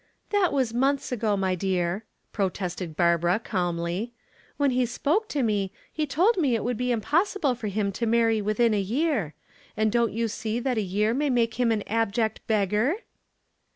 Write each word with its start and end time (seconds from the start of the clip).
"That 0.31 0.51
was 0.51 0.73
months 0.73 1.11
ago, 1.11 1.37
my 1.37 1.53
dear," 1.53 2.05
protested 2.33 2.95
Barbara, 2.97 3.37
calmly. 3.37 4.13
"When 4.57 4.71
he 4.71 4.87
spoke 4.87 5.29
to 5.29 5.43
me 5.43 5.71
he 5.93 6.07
told 6.07 6.37
me 6.37 6.55
it 6.55 6.63
would 6.63 6.75
be 6.75 6.91
impossible 6.91 7.53
for 7.53 7.67
him 7.67 7.91
to 7.91 8.07
marry 8.07 8.41
within 8.41 8.73
a 8.73 8.81
year. 8.81 9.35
And 9.77 9.91
don't 9.91 10.11
you 10.11 10.27
see 10.27 10.59
that 10.59 10.79
a 10.79 10.81
year 10.81 11.13
may 11.13 11.29
make 11.29 11.59
him 11.59 11.71
an 11.71 11.83
abject 11.87 12.39
beggar?" 12.47 12.95